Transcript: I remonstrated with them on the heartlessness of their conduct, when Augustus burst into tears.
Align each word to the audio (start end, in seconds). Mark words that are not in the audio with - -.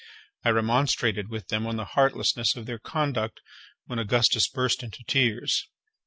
I 0.43 0.49
remonstrated 0.49 1.29
with 1.29 1.49
them 1.49 1.67
on 1.67 1.75
the 1.75 1.85
heartlessness 1.85 2.55
of 2.55 2.65
their 2.65 2.79
conduct, 2.79 3.39
when 3.85 3.99
Augustus 3.99 4.47
burst 4.47 4.81
into 4.81 5.03
tears. 5.03 5.67